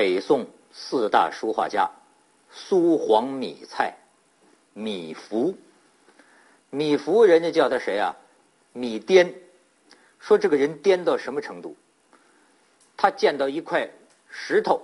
[0.00, 1.90] 北宋四大书画家
[2.50, 3.98] 苏黄米蔡
[4.72, 5.54] 米芾，
[6.70, 8.16] 米芾人家叫他谁啊？
[8.72, 9.34] 米颠。
[10.18, 11.76] 说这个人颠到什么程度？
[12.96, 13.90] 他见到一块
[14.30, 14.80] 石头，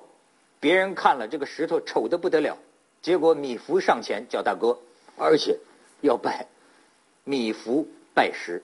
[0.61, 2.59] 别人看了这个石头丑的不得了，
[3.01, 4.79] 结果米芾上前叫大哥，
[5.17, 5.59] 而且
[6.03, 6.47] 要拜
[7.25, 8.63] 米芾拜石。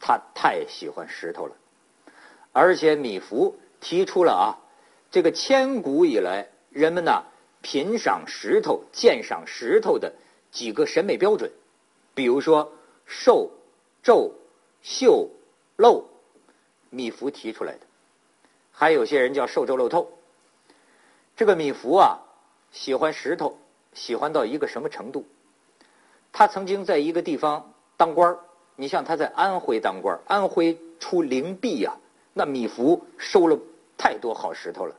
[0.00, 1.54] 他太喜欢石头了，
[2.52, 3.52] 而且米芾
[3.82, 4.63] 提出了啊，
[5.14, 7.22] 这个千古以来人们呢
[7.62, 10.12] 品赏石头、鉴赏石头的
[10.50, 11.52] 几个审美标准，
[12.16, 12.72] 比如说
[13.06, 13.52] 瘦、
[14.02, 14.32] 皱、
[14.82, 15.30] 秀、
[15.76, 16.04] 露，
[16.90, 17.86] 米芾提出来的。
[18.72, 20.10] 还有些人叫瘦皱露透。
[21.36, 22.18] 这个米芾啊，
[22.72, 23.56] 喜欢石头，
[23.92, 25.24] 喜欢到一个什么程度？
[26.32, 28.40] 他曾经在一个地方当官儿。
[28.74, 31.94] 你像他在安徽当官，安徽出灵璧呀，
[32.32, 33.56] 那米芾收了
[33.96, 34.96] 太多好石头了。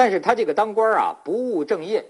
[0.00, 2.02] 但是他这个当官啊，不务正业，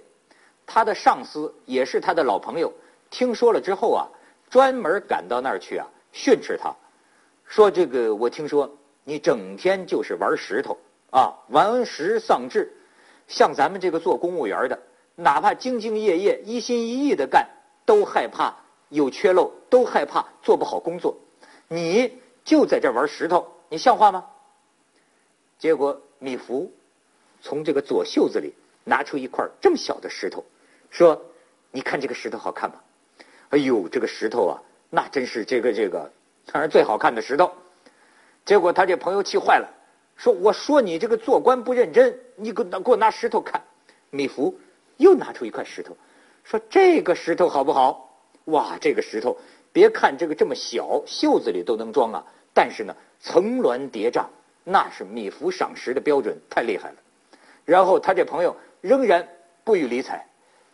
[0.65, 2.73] 他的上司也是他的老朋友，
[3.11, 4.07] 听说了之后啊，
[4.49, 6.73] 专门赶到那儿去啊训斥他，
[7.45, 8.71] 说这个我听说
[9.03, 10.79] 你整天就是玩石头
[11.11, 12.73] 啊，玩石丧志，
[13.27, 14.79] 像咱们这个做公务员的，
[15.17, 17.49] 哪怕兢兢业业、一心一意的干，
[17.85, 18.55] 都害怕。
[18.89, 21.17] 有缺漏都害怕做不好工作，
[21.67, 24.27] 你就在这玩石头，你像话吗？
[25.59, 26.71] 结果米芾
[27.41, 30.45] 从这个左袖子里拿出一块这么小的石头，
[30.91, 31.21] 说
[31.73, 32.77] ：“你看这个石头好看吗？”
[33.51, 36.11] 哎呦，这个石头啊，那真是这个这个，
[36.53, 37.51] 当然最好看的石头。
[38.45, 39.69] 结果他这朋友气坏了，
[40.17, 43.63] 说：“我说你这个做官不认真，你给我拿给我拿石头看。”
[44.11, 44.55] 米芾
[44.97, 45.97] 又拿出一块石头，
[46.45, 48.07] 说：“这个石头好不好？”
[48.47, 49.37] 哇，这个石头，
[49.73, 52.25] 别看这个这么小，袖子里都能装啊！
[52.53, 54.25] 但是呢，层峦叠嶂，
[54.65, 56.97] 那是米芾赏石的标准，太厉害了。
[57.71, 59.29] 然后他这朋友仍然
[59.63, 60.27] 不予理睬，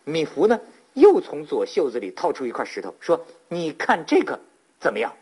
[0.04, 0.58] 米芾呢
[0.94, 4.40] 又从左袖子里掏出一块石头，说：“你看这个
[4.80, 5.12] 怎么样？”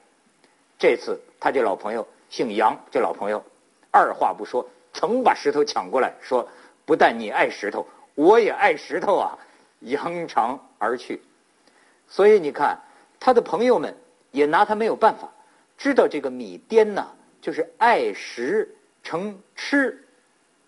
[0.78, 3.42] 这次他这老朋友姓杨，这老朋友
[3.90, 6.48] 二话不说，曾把石头抢过来，说
[6.86, 7.84] ：“不但你爱石头，
[8.14, 9.36] 我也爱石头啊！”
[9.82, 11.20] 扬长而去。
[12.08, 12.78] 所以你看，
[13.18, 13.96] 他的朋友们
[14.30, 15.28] 也拿他没有办法，
[15.76, 17.08] 知道这个米颠呐，
[17.42, 20.06] 就是爱石成痴，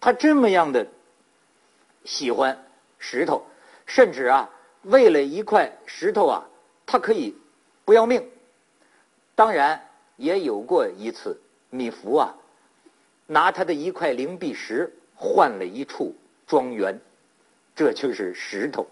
[0.00, 0.86] 他这么样的
[2.06, 2.64] 喜欢
[2.98, 3.44] 石头，
[3.84, 4.48] 甚至啊，
[4.82, 6.46] 为了一块石头啊，
[6.86, 7.36] 他可以
[7.84, 8.30] 不要命。
[9.34, 9.86] 当然
[10.16, 12.34] 也有过一次，米芾啊，
[13.26, 16.14] 拿他的一块灵璧石换了一处
[16.46, 16.98] 庄园，
[17.74, 18.86] 这就是石头。